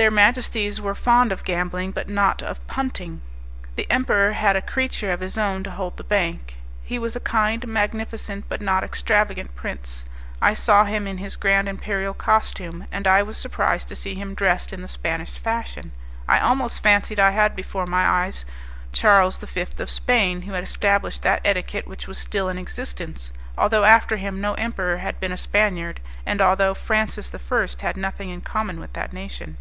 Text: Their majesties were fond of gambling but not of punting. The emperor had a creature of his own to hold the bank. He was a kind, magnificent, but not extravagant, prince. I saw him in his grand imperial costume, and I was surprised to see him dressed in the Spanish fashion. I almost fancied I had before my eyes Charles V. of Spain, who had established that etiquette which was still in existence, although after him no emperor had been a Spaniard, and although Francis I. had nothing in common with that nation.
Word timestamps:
Their 0.00 0.12
majesties 0.12 0.80
were 0.80 0.94
fond 0.94 1.32
of 1.32 1.42
gambling 1.42 1.90
but 1.90 2.08
not 2.08 2.40
of 2.40 2.64
punting. 2.68 3.20
The 3.74 3.90
emperor 3.90 4.34
had 4.34 4.54
a 4.54 4.62
creature 4.62 5.10
of 5.10 5.18
his 5.18 5.36
own 5.36 5.64
to 5.64 5.72
hold 5.72 5.96
the 5.96 6.04
bank. 6.04 6.56
He 6.84 7.00
was 7.00 7.16
a 7.16 7.26
kind, 7.26 7.66
magnificent, 7.66 8.44
but 8.48 8.60
not 8.60 8.84
extravagant, 8.84 9.56
prince. 9.56 10.04
I 10.40 10.54
saw 10.54 10.84
him 10.84 11.08
in 11.08 11.18
his 11.18 11.34
grand 11.34 11.68
imperial 11.68 12.14
costume, 12.14 12.86
and 12.92 13.08
I 13.08 13.24
was 13.24 13.36
surprised 13.36 13.88
to 13.88 13.96
see 13.96 14.14
him 14.14 14.34
dressed 14.36 14.72
in 14.72 14.82
the 14.82 14.86
Spanish 14.86 15.36
fashion. 15.36 15.90
I 16.28 16.38
almost 16.38 16.80
fancied 16.80 17.18
I 17.18 17.32
had 17.32 17.56
before 17.56 17.84
my 17.84 18.06
eyes 18.06 18.44
Charles 18.92 19.36
V. 19.38 19.62
of 19.80 19.90
Spain, 19.90 20.42
who 20.42 20.52
had 20.52 20.62
established 20.62 21.22
that 21.22 21.42
etiquette 21.44 21.88
which 21.88 22.06
was 22.06 22.18
still 22.18 22.48
in 22.48 22.56
existence, 22.56 23.32
although 23.56 23.82
after 23.82 24.16
him 24.16 24.40
no 24.40 24.54
emperor 24.54 24.98
had 24.98 25.18
been 25.18 25.32
a 25.32 25.36
Spaniard, 25.36 26.00
and 26.24 26.40
although 26.40 26.72
Francis 26.72 27.32
I. 27.34 27.66
had 27.84 27.96
nothing 27.96 28.30
in 28.30 28.42
common 28.42 28.78
with 28.78 28.92
that 28.92 29.12
nation. 29.12 29.56